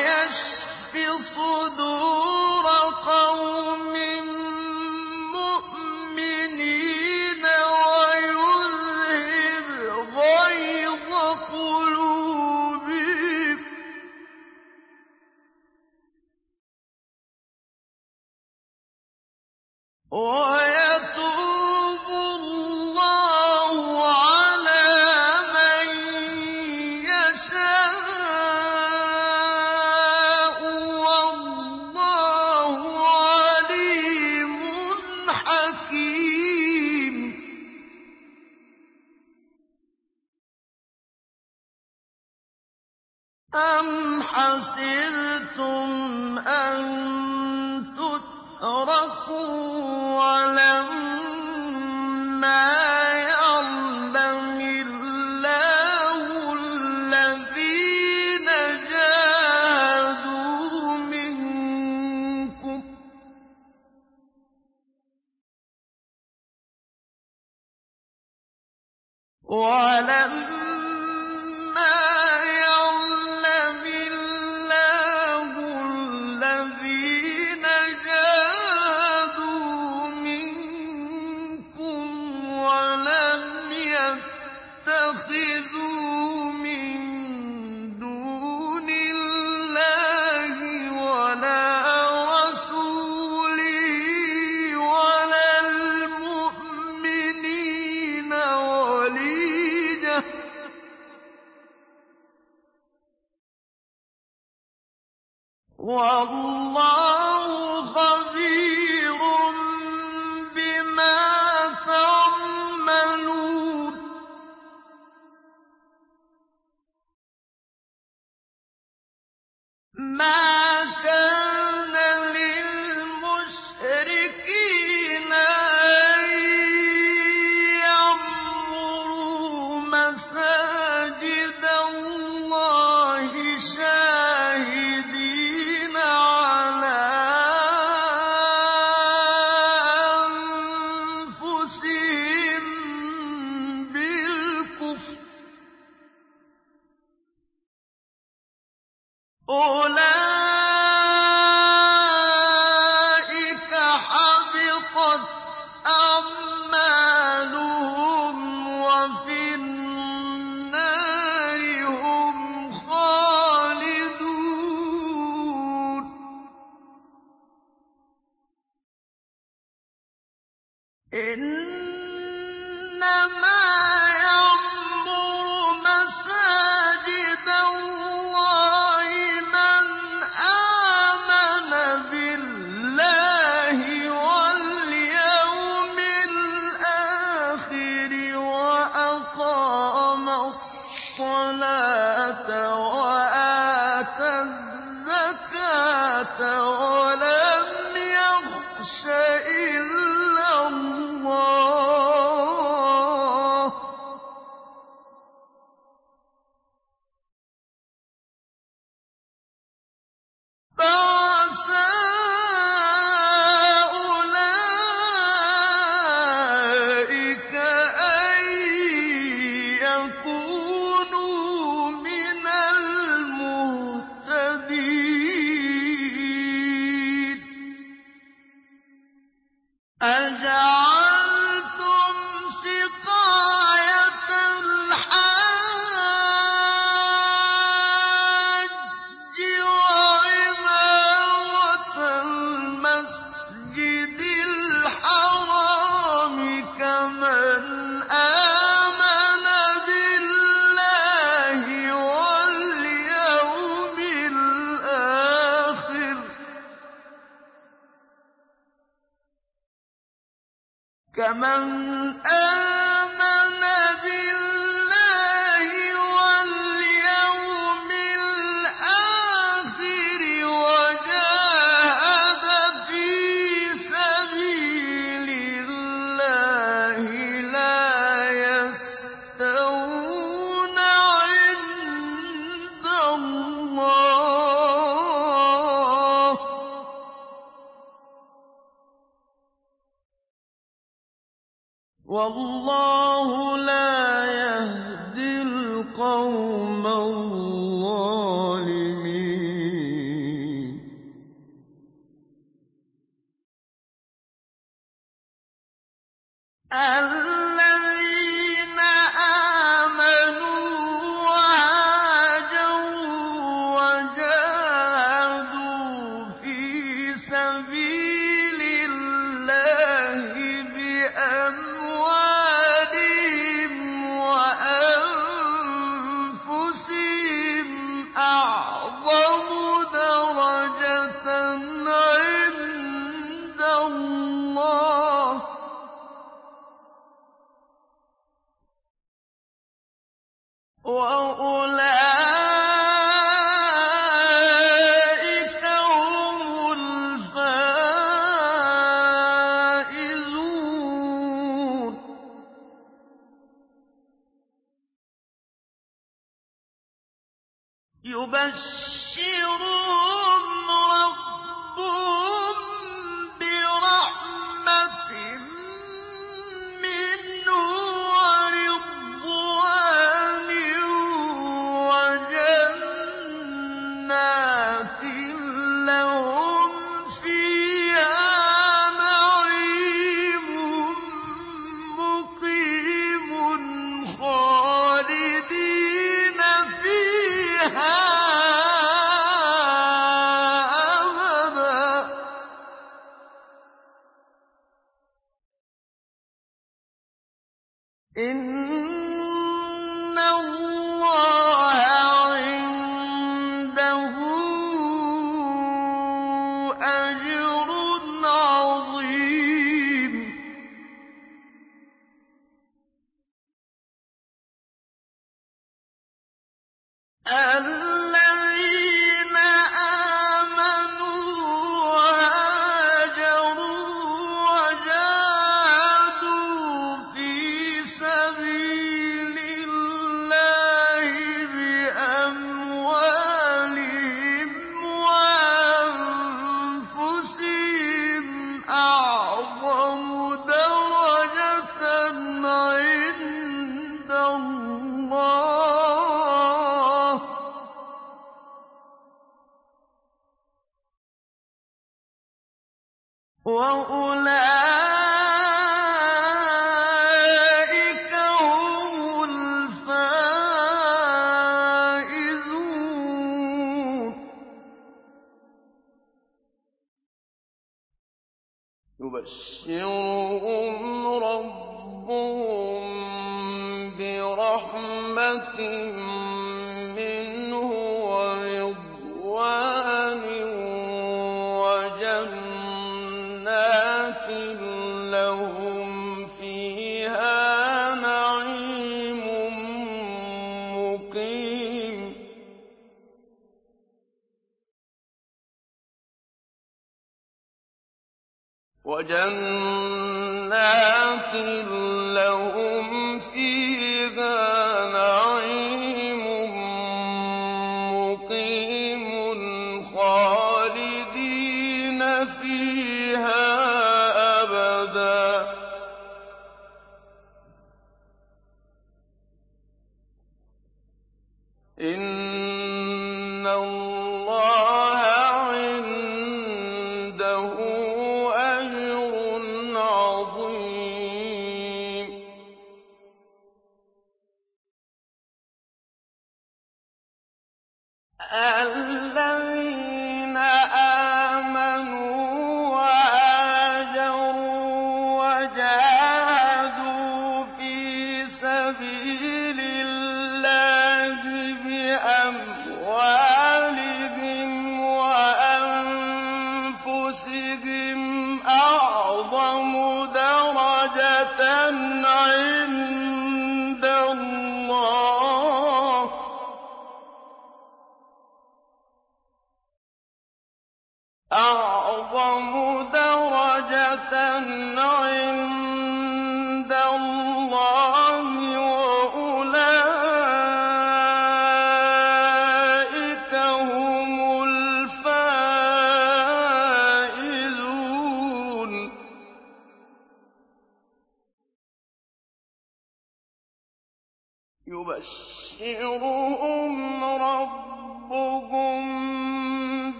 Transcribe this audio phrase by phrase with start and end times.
[501.33, 502.70] مُّقِيمٌ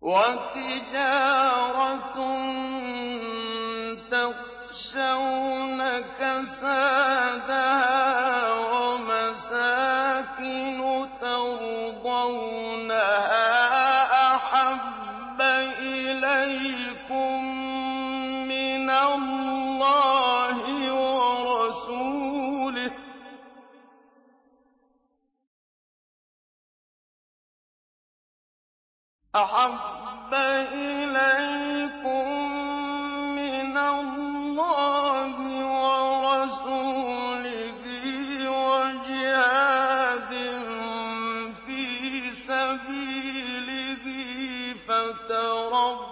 [0.00, 1.58] وَتِجَارَةٌ
[4.10, 5.80] تَخْشَوْنَ
[6.20, 7.58] كَسَادَهَا
[8.72, 9.98] وَمَسَاكِنُ
[29.38, 30.34] أَحَبَّ
[30.74, 32.26] إِلَيْكُم
[33.38, 35.34] مِّنَ اللَّهِ
[35.78, 37.02] وَرَسُولِهِ
[38.50, 40.32] وَجِهَادٍ
[41.66, 41.82] فِي
[42.32, 44.04] سَبِيلِهِ
[45.28, 46.10] فَتَرَبَّصُوا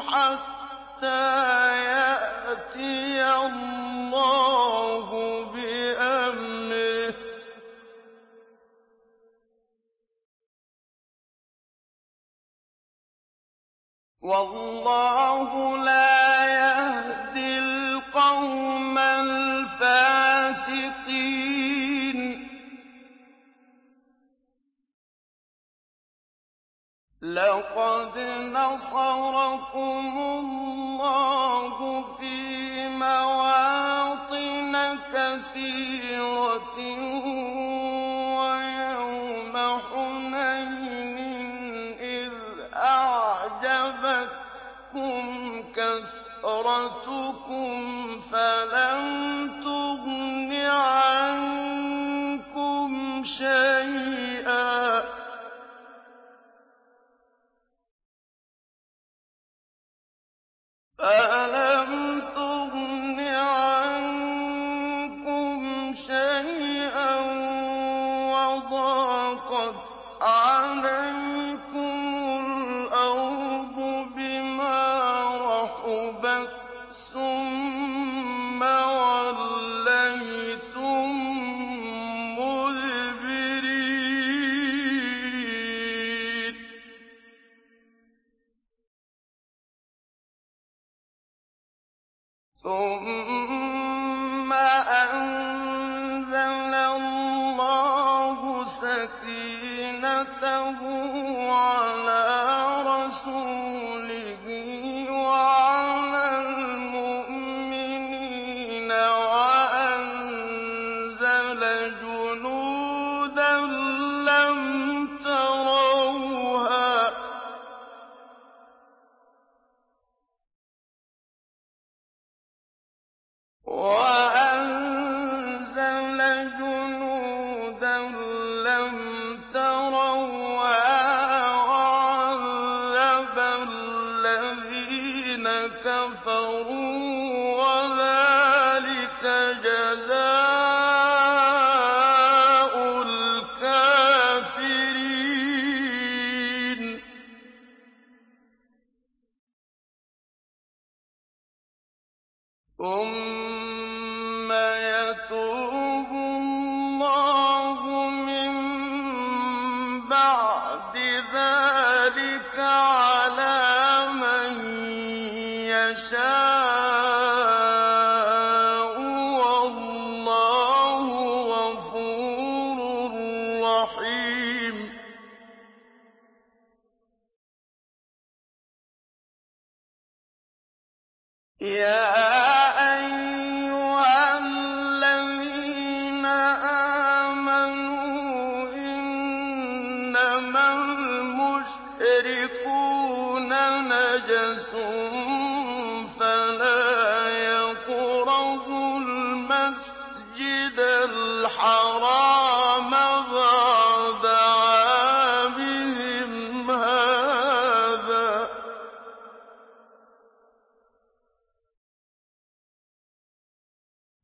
[0.00, 1.38] حَتَّىٰ
[1.90, 5.08] يَأْتِيَ اللَّهُ
[14.28, 16.20] وَاللَّهُ لَا
[16.60, 20.18] يَهْدِي الْقَوْمَ الْفَاسِقِينَ.
[27.22, 28.18] لَقَدْ
[28.52, 31.78] نَصَرَكُمُ اللَّهُ
[32.20, 34.74] فِي مَوَاطِنَ
[35.12, 36.78] كَثِيرَةٍ
[46.42, 49.02] كَثْرَتُكُمْ فلم
[49.62, 52.02] تُغْنِ عَنكُمْ
[53.24, 55.04] شَيْئًا ۖ.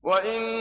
[0.04, 0.53] وَإِنَّ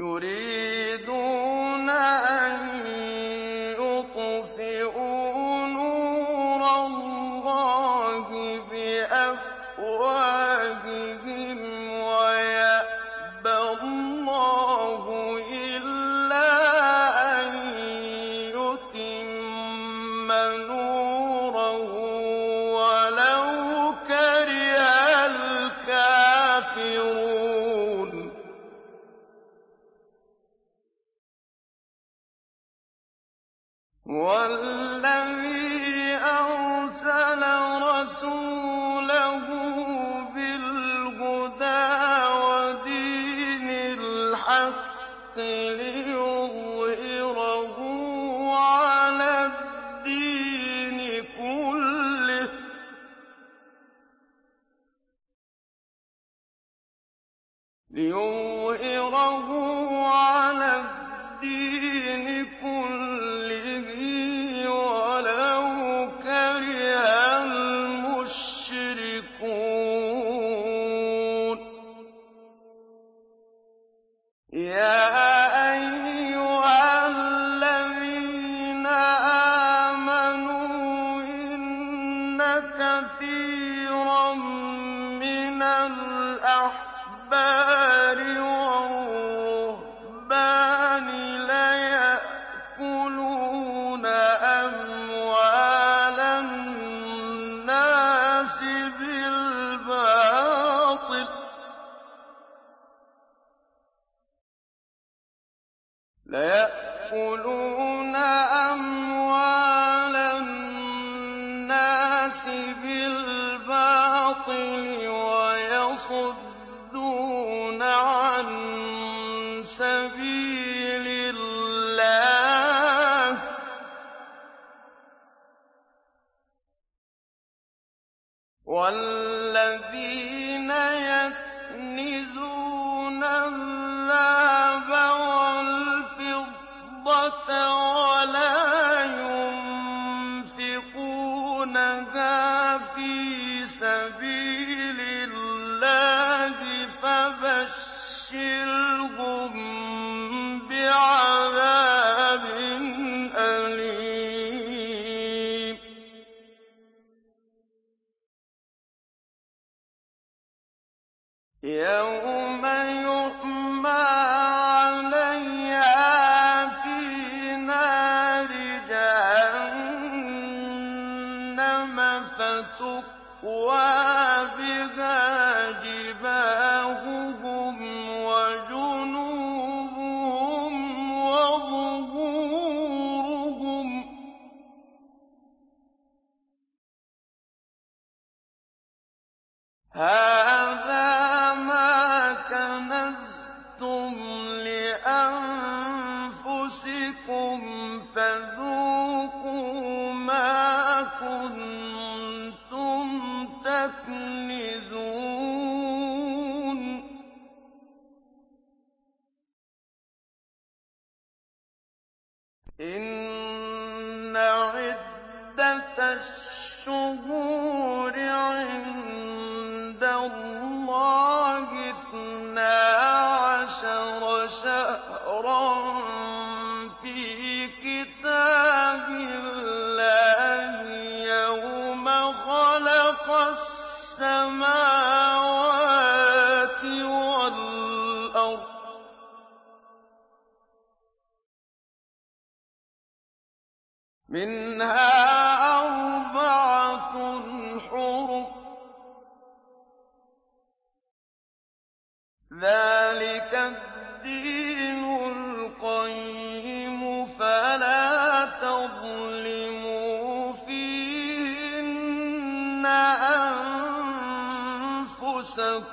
[0.00, 0.47] يُرِيدُونَ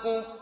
[0.05, 0.34] أَنفُسَكُمْ ۚ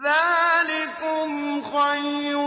[0.00, 2.41] ذَٰلِكُمْ خَيْرٌ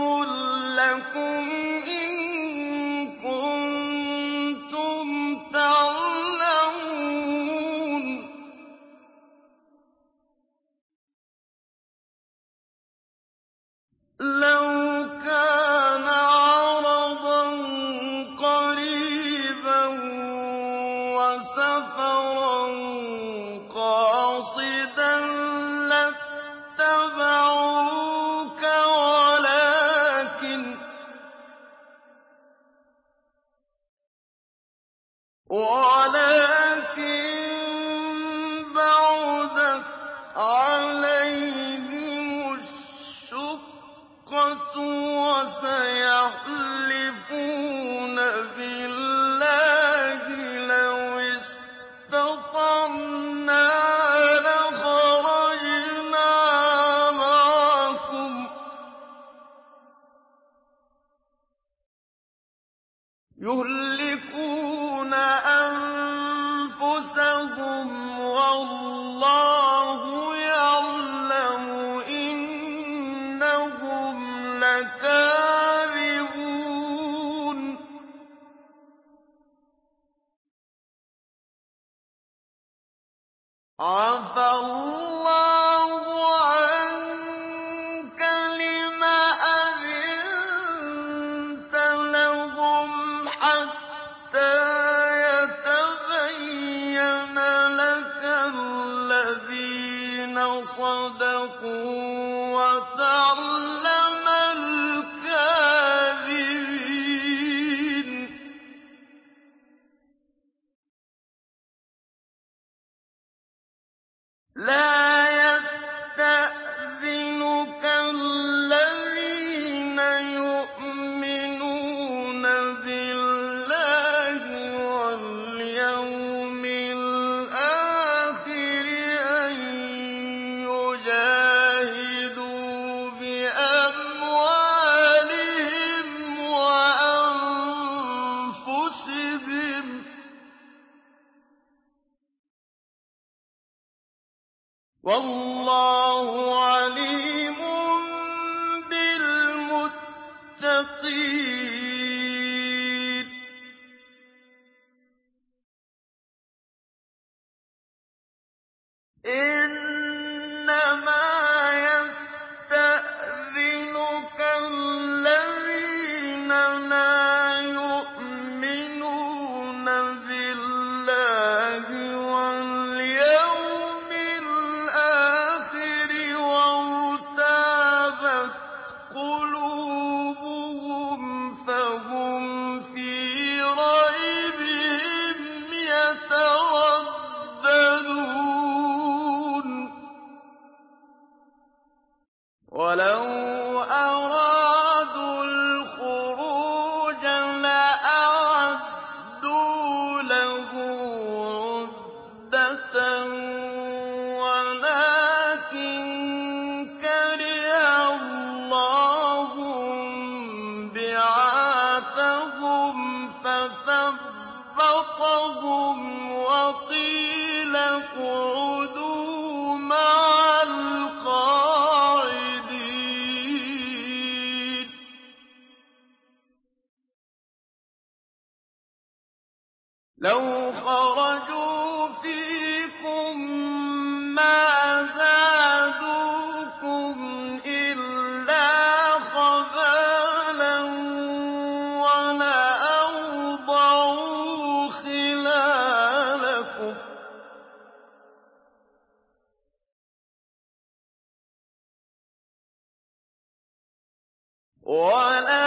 [254.85, 255.64] خِلَالَكُمْ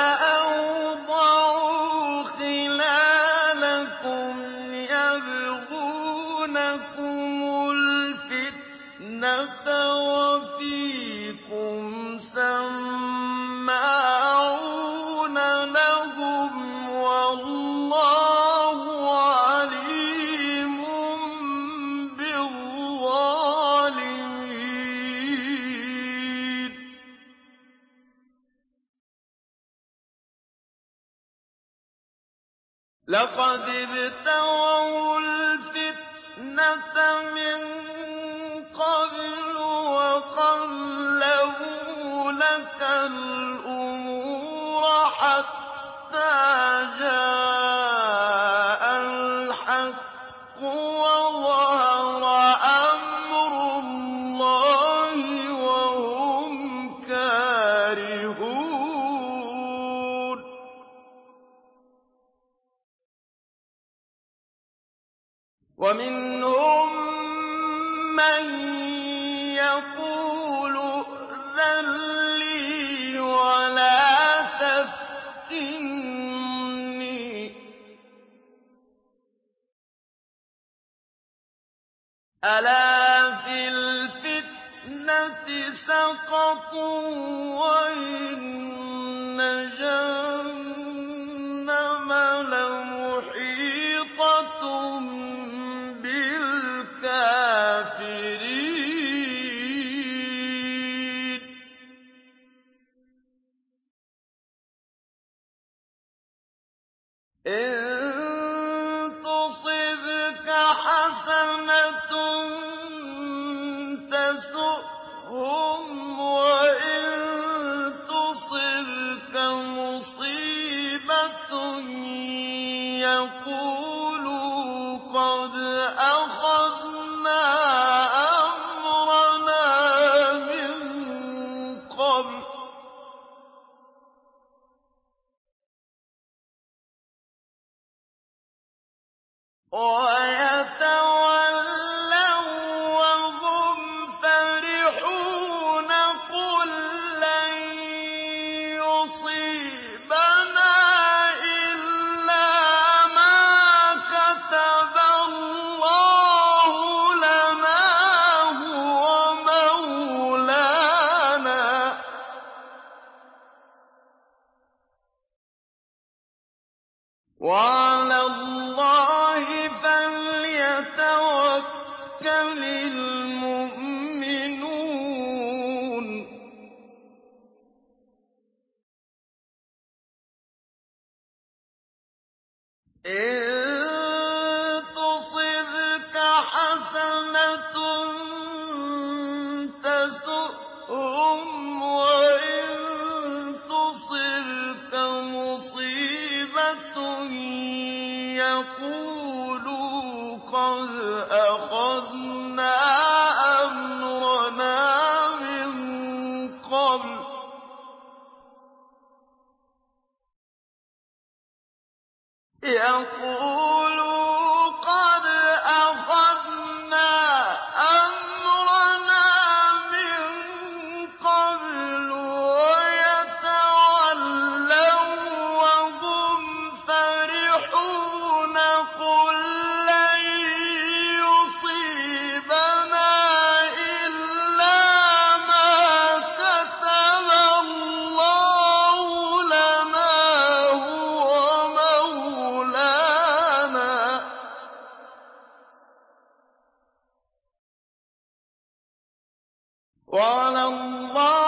[250.12, 251.39] وَعَلَى اللَّهِ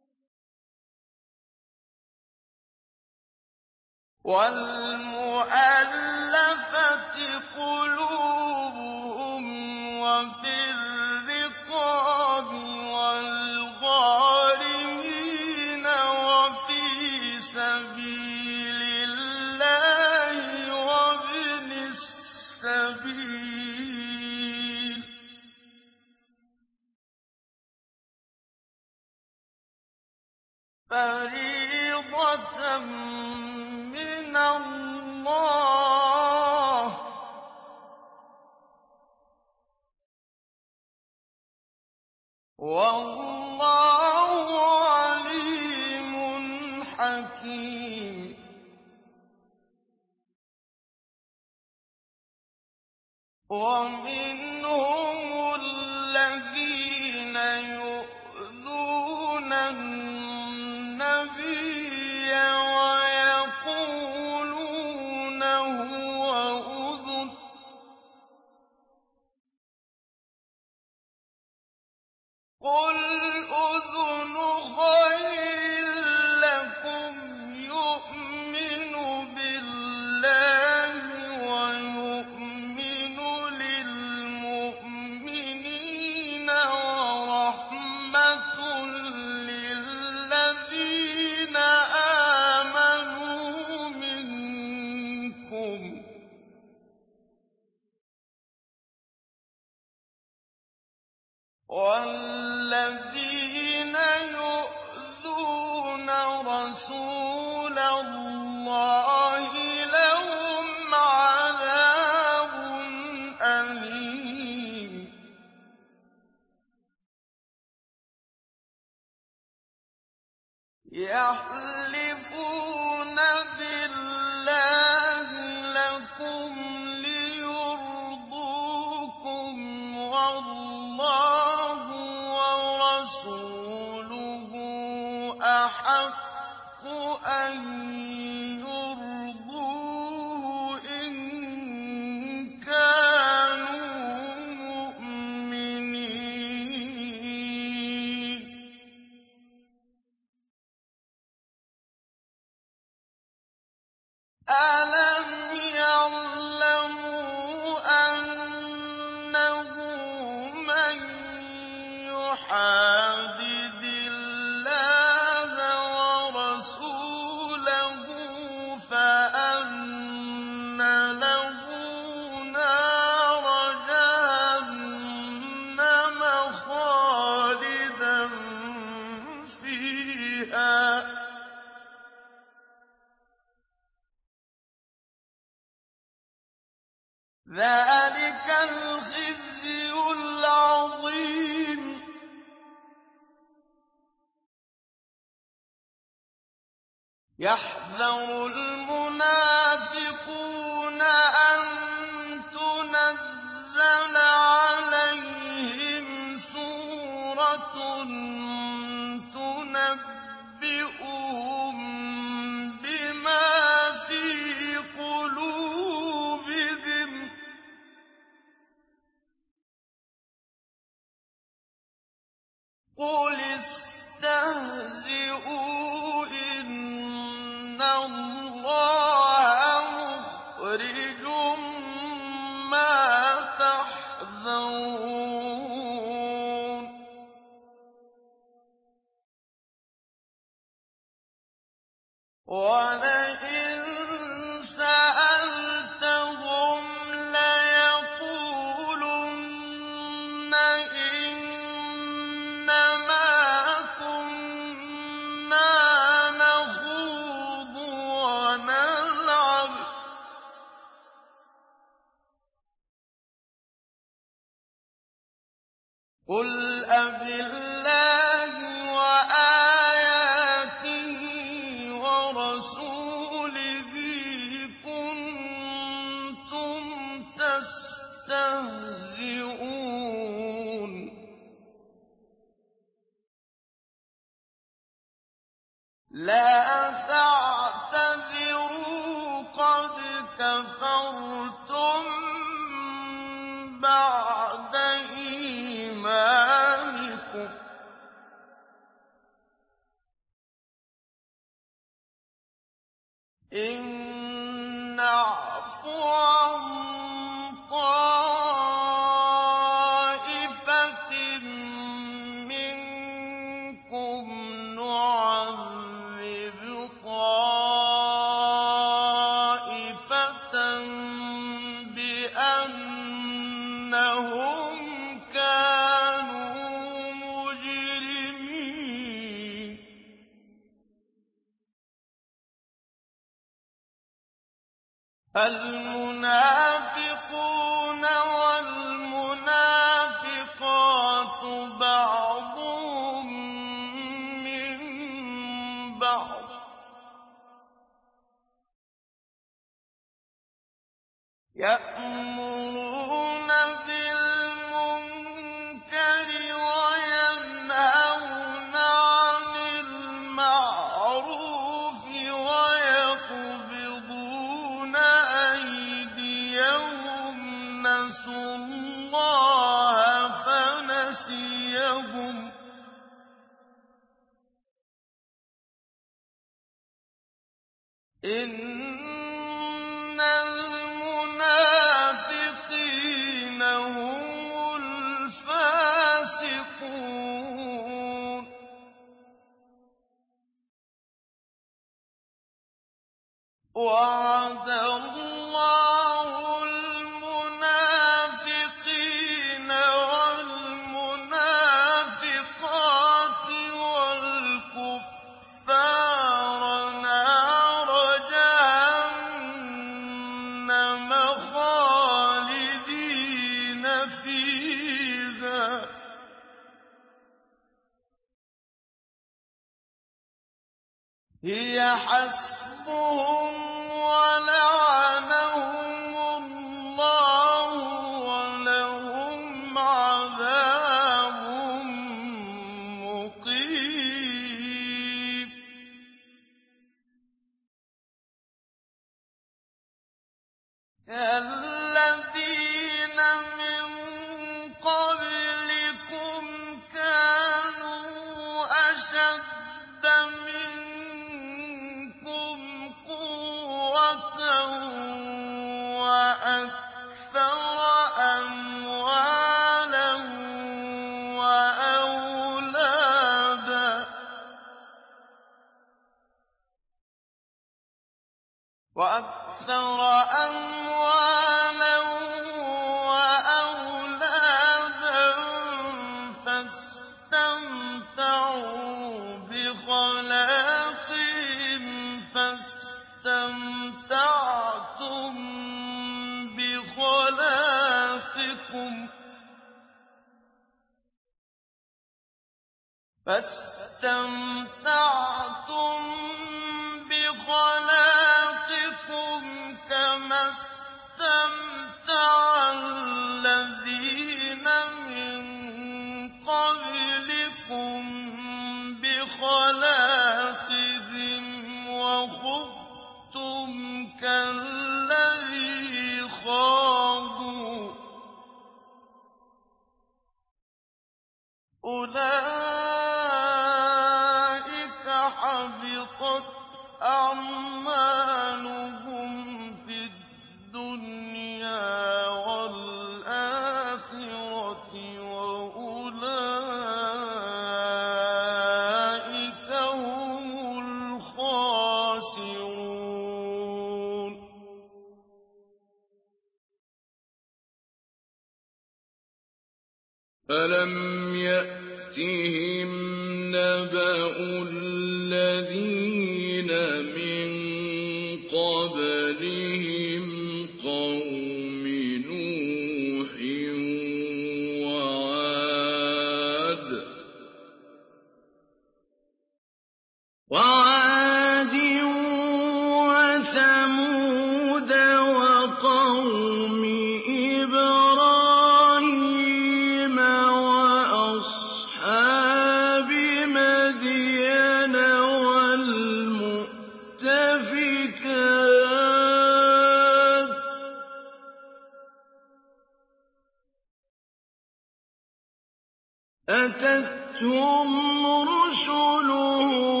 [597.71, 600.00] أَتَتْهُمْ رُسُلُهُم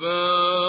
[0.00, 0.67] وَمَأْوَاهُمْ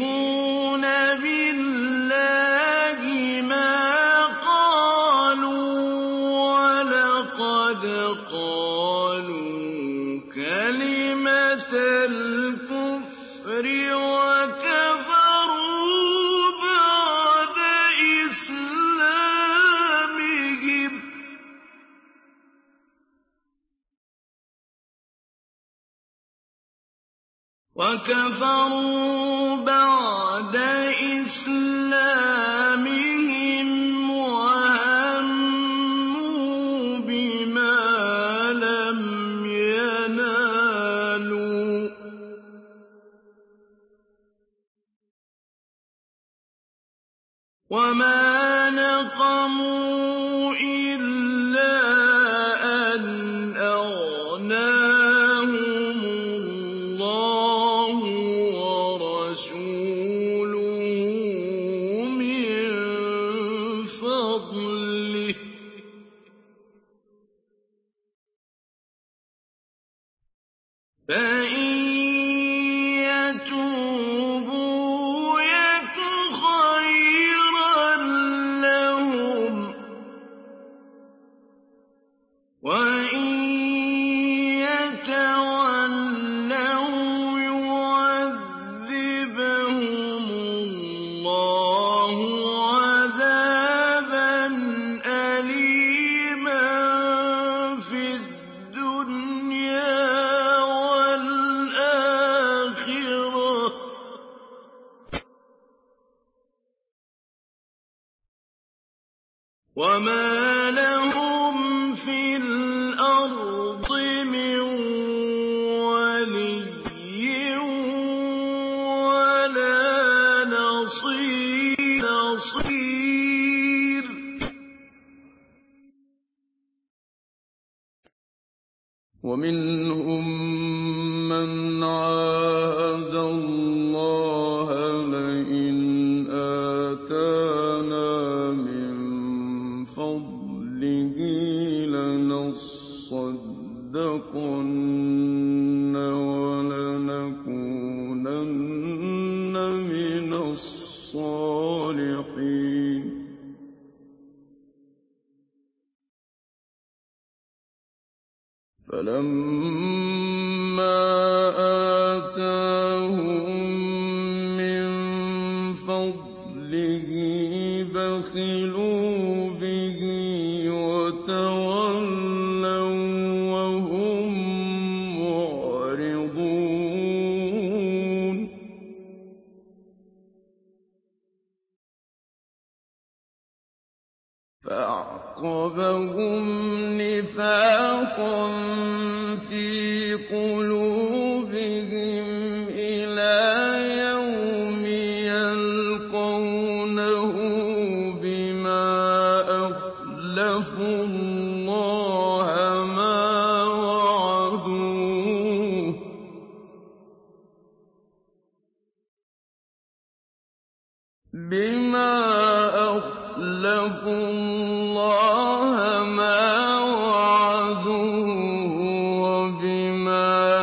[0.00, 0.37] يَكْفُرُونَ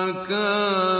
[0.05, 0.94] وَبِمَا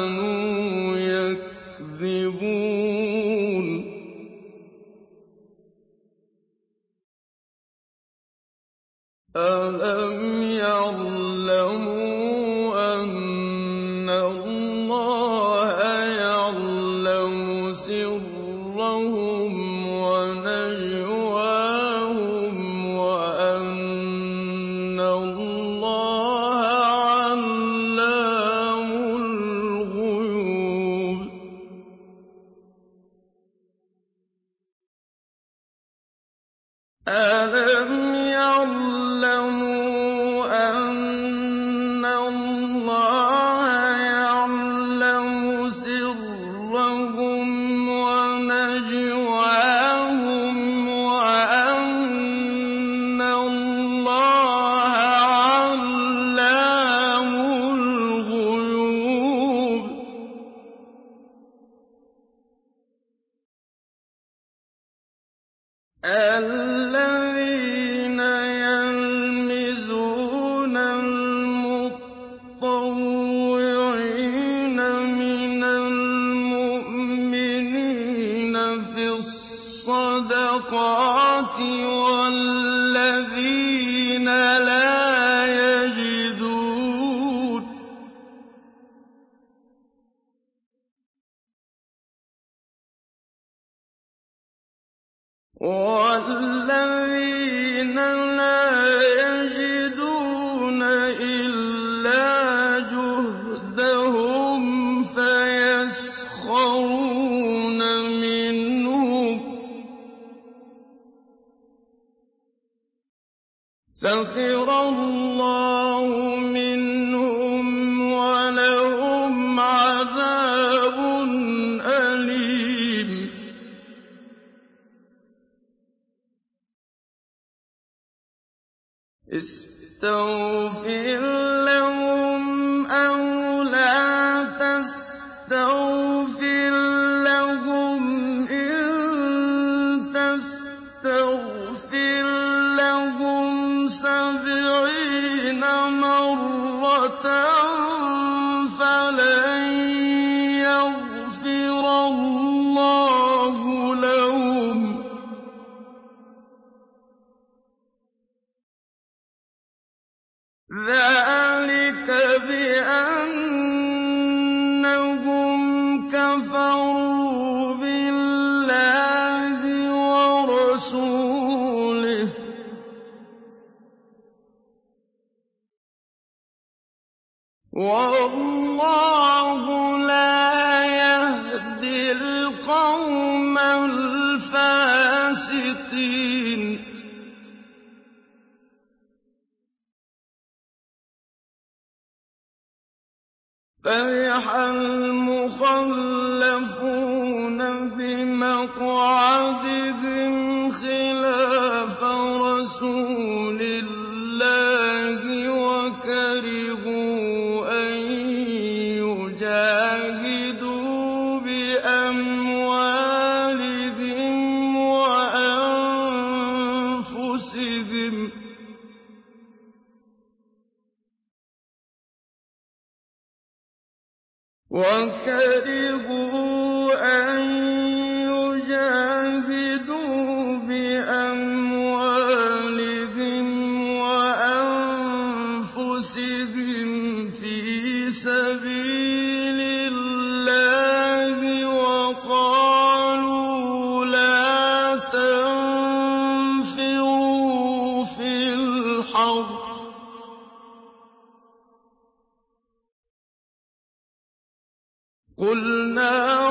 [255.38, 256.45] قُلْ نَارُ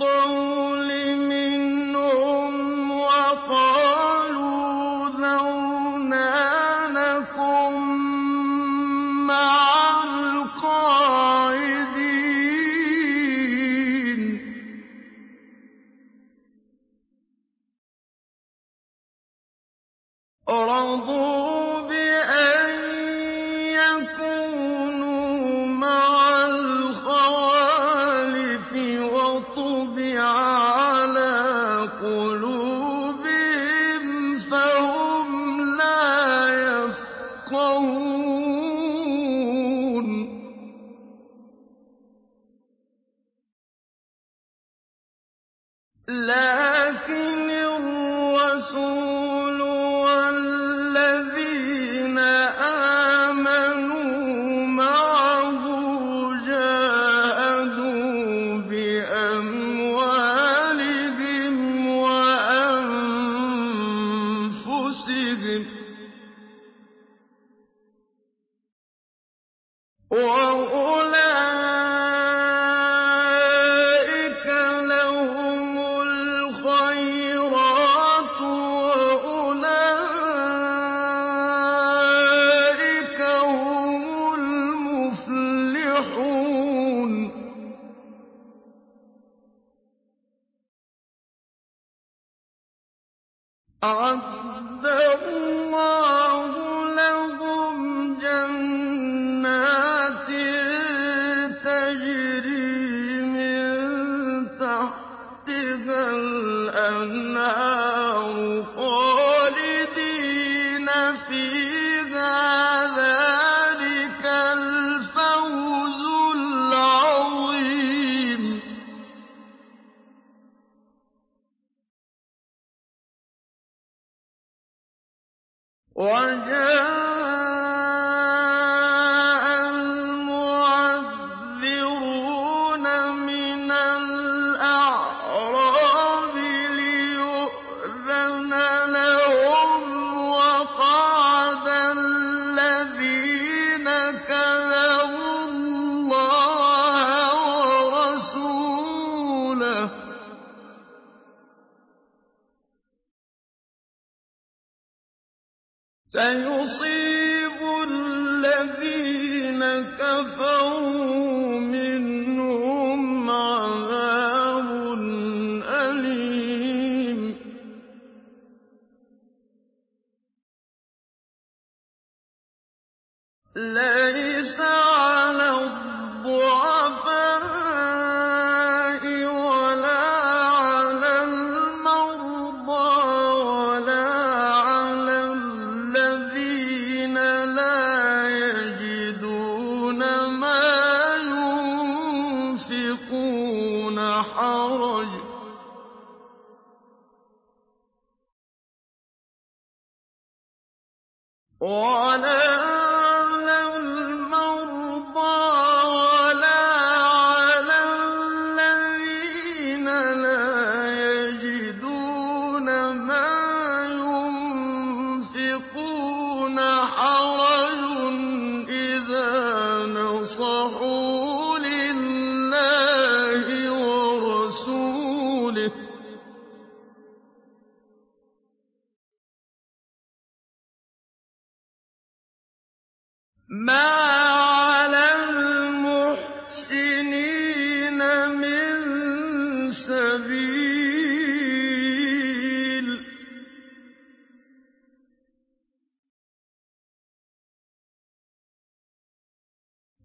[0.00, 0.69] وَقَالُوا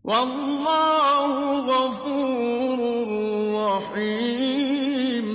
[0.05, 1.33] وَاللَّهُ
[1.65, 2.79] غَفُورٌ
[3.57, 5.27] رَّحِيمٌ.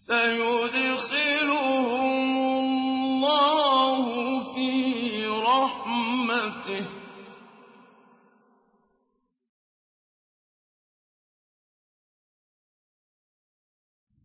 [0.00, 1.96] سَيُدْخِلُهُمُ
[3.20, 4.04] اللَّهُ
[4.54, 6.90] فِي رَحْمَتِهِ ۚ.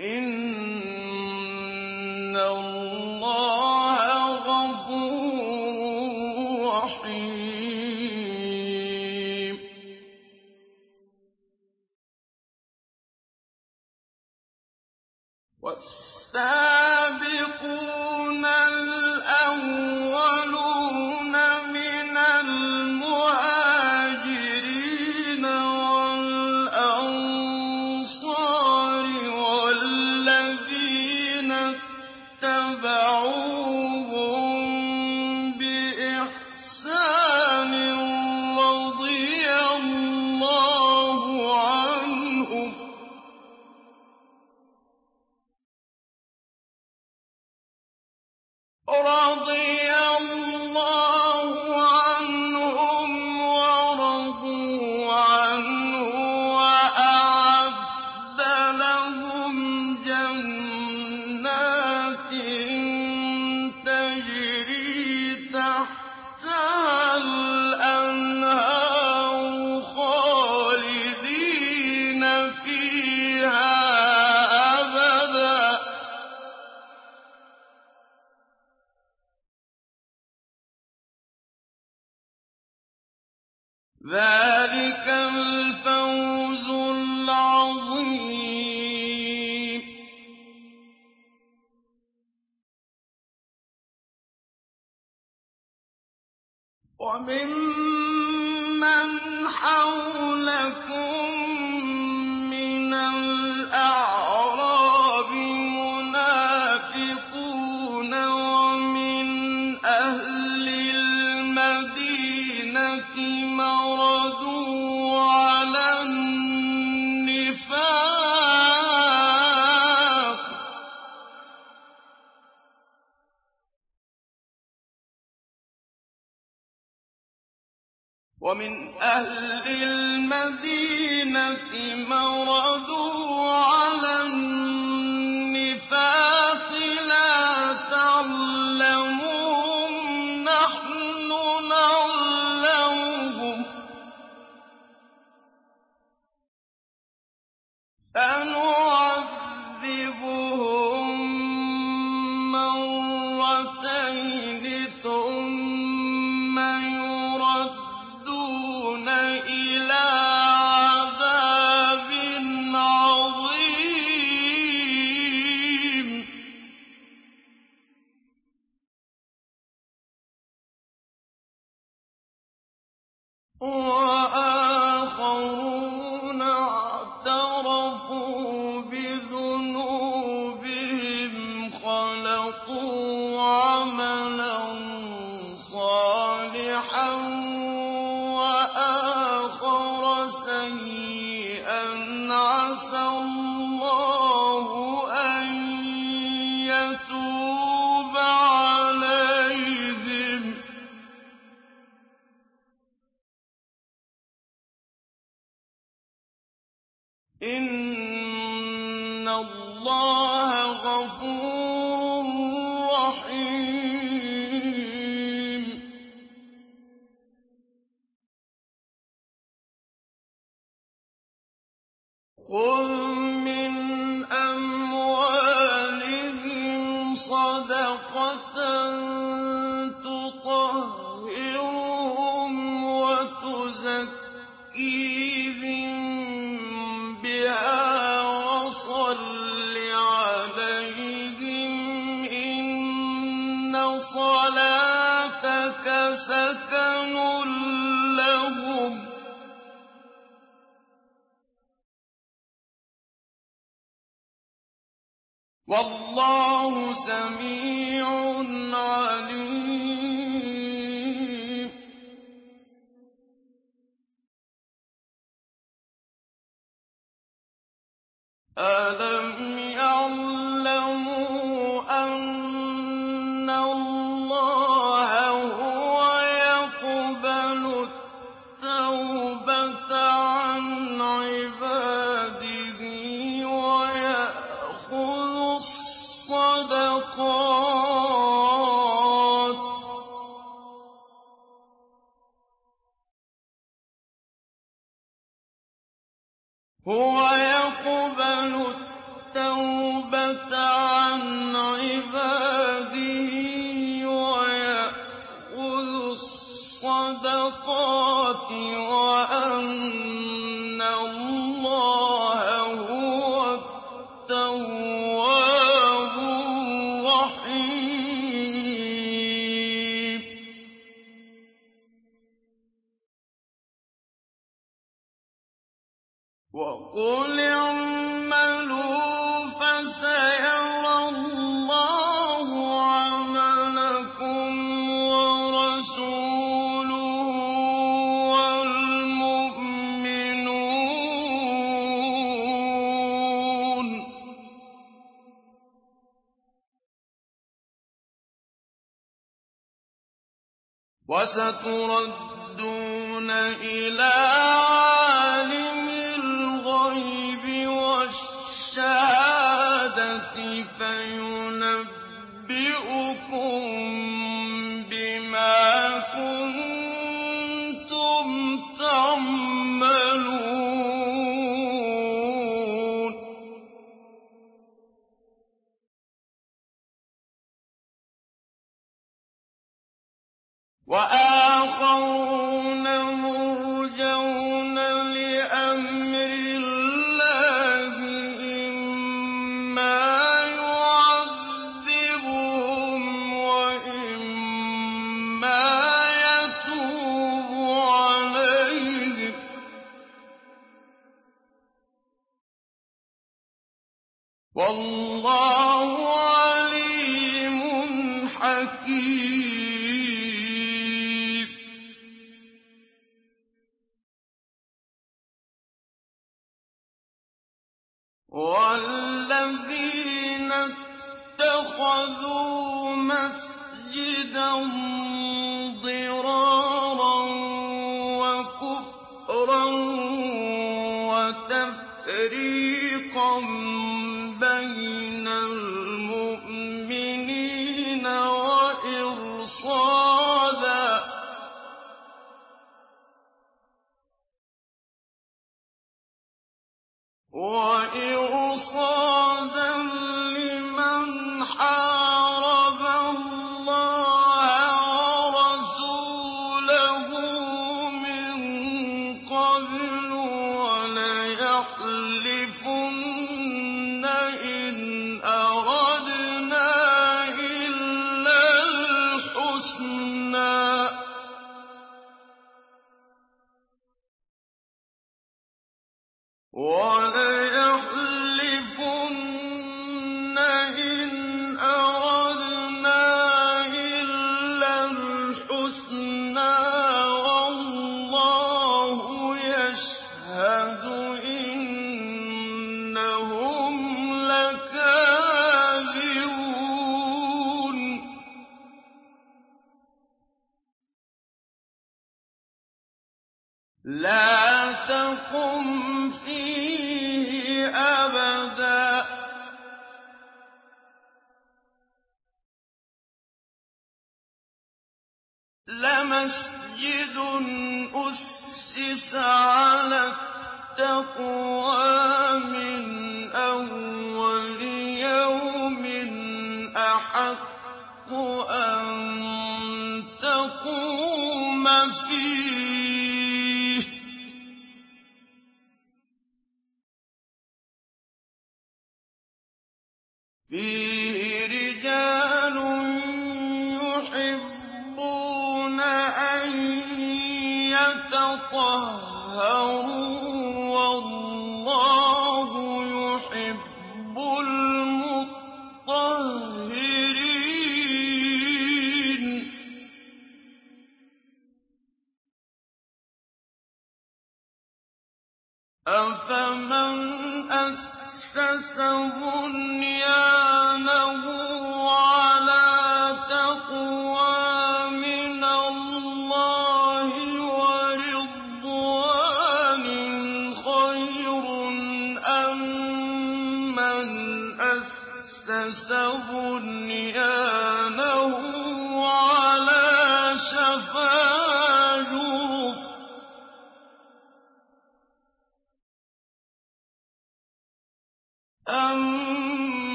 [0.00, 0.87] إِنَّ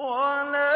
[0.00, 0.69] يَطَئُونَ